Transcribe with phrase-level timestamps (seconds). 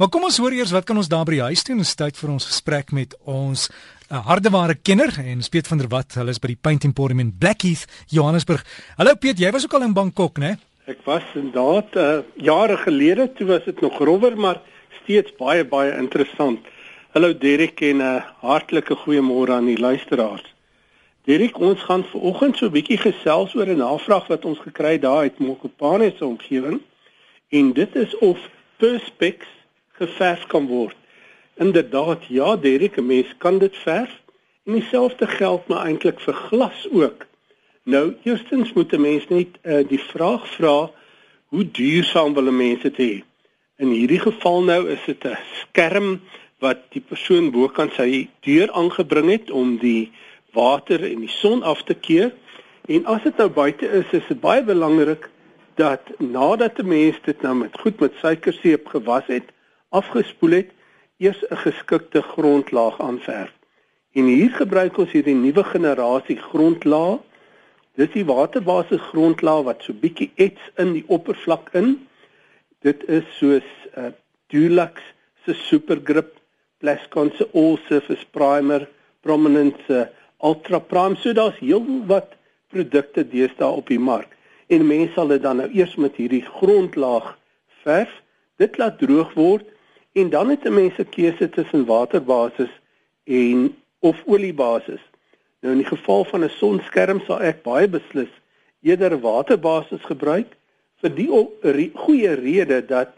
[0.00, 1.82] Maar kom ons hoor eers wat kan ons daar by die huis doen?
[1.82, 6.16] Ons tyd vir ons gesprek met ons uh, hardeware kenner en Piet van der Walt.
[6.16, 8.64] Hulle is by die Paint Emporium in Blackheath, Johannesburg.
[8.96, 10.54] Hallo Piet, jy was ook al in Bangkok, né?
[10.88, 14.62] Ek was inderdaad uh, jare gelede, toe was dit nog rower, maar
[15.02, 16.64] steeds baie baie interessant.
[17.12, 20.48] Hallo Derek en 'n uh, hartlike goeiemôre aan die luisteraars.
[21.28, 25.04] Derek, ons gaan vanoggend so 'n bietjie gesels oor 'n navraag wat ons gekry het
[25.04, 26.80] daar uit Mokopane se omgewing.
[27.52, 28.38] En dit is of
[28.80, 29.59] Perspex
[30.00, 30.96] geverf kan word.
[31.60, 34.12] Inderdaad, ja, Derek, 'n mens kan dit verf
[34.64, 37.26] en dieselfde geld maar eintlik vir glas ook.
[37.84, 40.90] Nou, eerstens moet 'n mens net uh, die vraag vra
[41.52, 43.22] hoe duursaam wil 'n mens dit hê?
[43.76, 46.20] In hierdie geval nou is dit 'n skerm
[46.58, 50.12] wat die persoon bokant sy deur aangebring het om die
[50.52, 52.32] water en die son af te keer.
[52.88, 55.30] En as dit nou buite is, is dit baie belangrik
[55.74, 59.44] dat nadat 'n mens dit nou met goed met suikerseep gewas het,
[59.90, 60.70] afgespoel het,
[61.20, 63.52] eers 'n geskikte grondlaag aanverf.
[64.12, 67.18] En hier gebruik ons hierdie nuwe generasie grondlaag.
[67.94, 72.08] Dis die waterbasis grondlaag wat so bietjie ets in die oppervlak in.
[72.80, 74.12] Dit is soos 'n uh,
[74.50, 75.02] Dulux
[75.44, 76.38] se Supergrip,
[76.78, 78.88] Plascon se All Surface Primer,
[79.20, 80.08] Prominence se
[80.42, 81.16] Ultra Prime.
[81.16, 82.34] So daar's heel wat
[82.68, 84.36] produkte deesdae op die mark.
[84.66, 87.38] En mense sal dit dan nou eers met hierdie grondlaag
[87.82, 88.10] verf.
[88.56, 89.66] Dit laat droog word
[90.12, 92.70] En dan het 'n mens 'n keuse tussen waterbasis
[93.24, 95.00] en of oliebasis.
[95.60, 98.32] Nou in die geval van 'n sonskerm sal ek baie beslis
[98.82, 100.56] eerder waterbasis gebruik
[101.00, 103.12] vir die goeie rede dat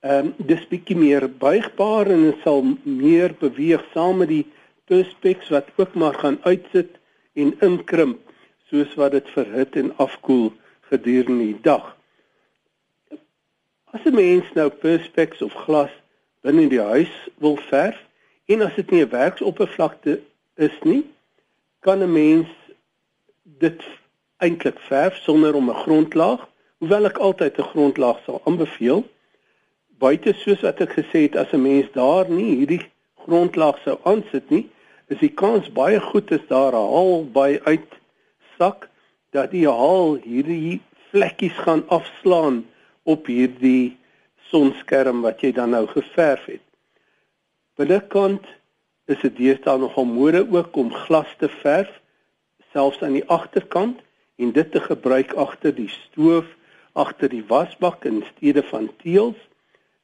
[0.00, 4.46] ehm um, dis bietjie meer buigbaar en dit sal meer beweeg saam met die
[4.84, 6.98] perspex wat ook maar gaan uitsit
[7.32, 8.18] en inkrimp
[8.70, 10.52] soos wat dit verhit en afkoel
[10.90, 11.96] gedurende die dag.
[13.84, 15.94] As 'n mens nou perspex of glas
[16.46, 17.98] binne in die huis wil verf
[18.46, 20.20] en as dit nie 'n werksoppervlakte
[20.66, 21.02] is nie,
[21.80, 22.48] kan 'n mens
[23.42, 23.82] dit
[24.38, 26.46] eintlik verf sonder om 'n grondlaag,
[26.78, 29.02] hoewel ek altyd 'n grondlaag sal aanbeveel.
[29.98, 32.84] Buite soos wat ek gesê het, as 'n mens daar nie hierdie
[33.24, 34.68] grondlaag sou aansit nie,
[35.08, 37.90] is die kans baie goed is daar 'n haal by uit
[38.58, 38.88] sak
[39.30, 42.66] dat die haal hierdie vlekkies gaan afslaan
[43.02, 43.96] op hierdie
[44.50, 46.64] sonskerm wat jy dan nou geverf het.
[47.76, 48.46] Binnekant
[49.06, 51.90] is dit deesdae nogal mode ook om glas te verf
[52.76, 54.00] selfs aan die agterkant
[54.36, 56.48] en dit te gebruik agter die stoof,
[56.92, 59.38] agter die wasbak in steede van teëls.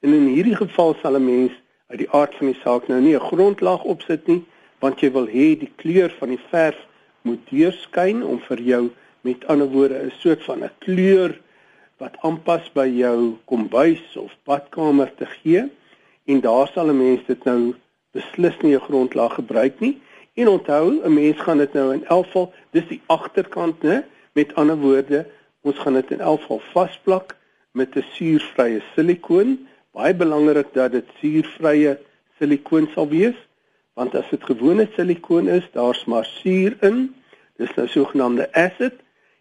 [0.00, 1.52] En in hierdie geval sal 'n mens
[1.92, 4.42] uit die aard van die saak nou nie 'n grondlaag opsit nie,
[4.80, 6.78] want jy wil hê die kleur van die verf
[7.22, 11.40] moet deurskyn om vir jou met ander woorde 'n soort van 'n kleur
[11.98, 15.70] wat aanpas by jou kombuis badkamer te gee
[16.24, 17.74] en daar sal 'n mens dit nou
[18.12, 20.00] beslis nie 'n grondlaag gebruik nie.
[20.34, 24.04] En onthou 'n mens gaan dit nou in elk geval dis die agterkant né?
[24.32, 25.26] Met ander woorde
[25.60, 27.36] ons gaan dit in elk geval vasplak
[27.72, 31.98] met 'n suurvrye silikoon baie belangrik dat dit suurvrye
[32.38, 33.36] silikoon sal wees
[33.94, 37.14] want as dit gewone silikoon is daar's maar suur in.
[37.56, 38.94] Dis nou sogenaamde acid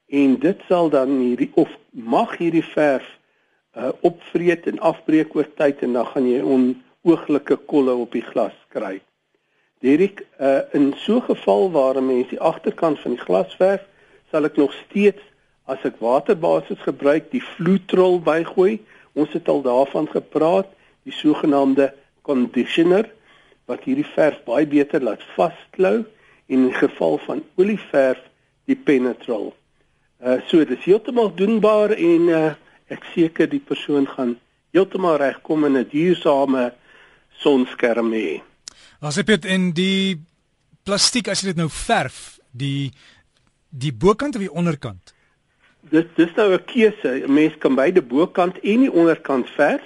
[0.08, 3.08] en dit sal dan hierdie of mag hierdie verf
[3.78, 8.56] uh, opvreet en afbreek oor tyd en dan gaan jy onooglike kolle op die glas
[8.74, 9.00] kry.
[9.82, 13.82] Derek, uh, in so 'n geval waar 'n mens die agterkant van die glas verf,
[14.32, 15.22] sal ek nog steeds
[15.66, 18.80] as ek waterbasis gebruik, die vloetrol bygooi.
[19.14, 20.68] Ons het al daarvan gepraat,
[21.03, 23.09] die sogenaamde conditioner
[23.66, 26.03] wat hierdie verf baie beter laat vasklou
[26.52, 28.20] en in geval van olieverf
[28.66, 29.53] die penetrol.
[30.20, 32.52] Uh so dis heeltemal doenbaar en uh
[32.91, 34.35] ek seker die persoon gaan
[34.75, 36.74] heeltemal regkom in 'n duursame
[37.44, 38.41] sonskerm hê.
[39.02, 40.19] As jy dit in die
[40.84, 42.91] plastiek as jy dit nou verf, die
[43.69, 45.13] die bokant of die onderkant?
[45.90, 47.24] Dis dis nou 'n keuse.
[47.25, 49.84] 'n Mens kan beide bokant en die onderkant verf.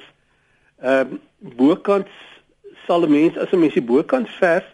[0.82, 1.20] Ehm uh,
[1.56, 2.08] bokant
[2.88, 4.66] sal 'n mens as 'n mens die bokant verf,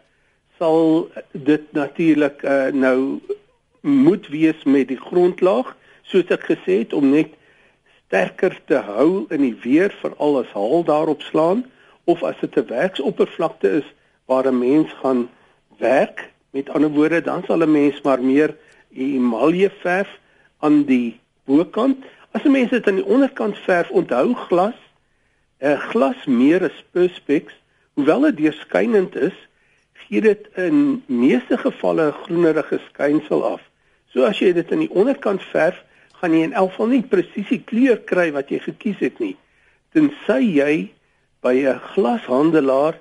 [0.58, 3.20] sal dit natuurlik uh nou
[3.82, 7.34] moet wees met die grondlaag soos ek gesê het om net
[8.12, 11.64] sterker te hou in die weer veral as haal daarop slaan
[12.12, 13.88] of as dit 'n werksoppervlakte is
[14.28, 15.30] waar 'n mens gaan
[15.78, 18.56] werk met ander woorde dan sal 'n mens maar meer
[18.94, 20.20] emalje verf
[20.60, 22.04] aan die bokant.
[22.32, 24.80] As 'n mens dit aan die onderkant verf onthou glas
[25.60, 27.54] 'n uh, glas meer as perspex
[27.94, 29.38] hoewel dit deurskynend is
[29.94, 33.62] gee dit in meeste gevalle 'n groenerige skynsel af.
[34.08, 35.84] So as jy dit aan die onderkant verf,
[36.22, 39.34] gaan jy in elk geval nie presies die kleur kry wat jy gekies het nie.
[39.94, 40.74] Tensy jy
[41.42, 43.00] by 'n glashandelaar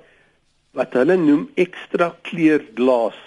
[0.73, 3.17] wat hulle noem ekstra kleur glas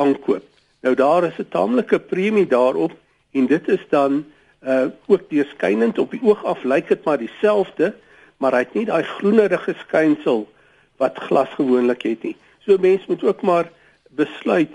[0.00, 0.44] aankoop.
[0.82, 2.92] Nou daar is 'n taamlike premie daarop
[3.32, 4.24] en dit is dan
[4.62, 7.94] uh ook deurskynend op die oog af lyk dit maar dieselfde,
[8.36, 10.48] maar hy het nie daai groenerige skynsel
[10.96, 12.36] wat glas gewoonlik het nie.
[12.64, 13.70] So mense moet ook maar
[14.10, 14.72] besluit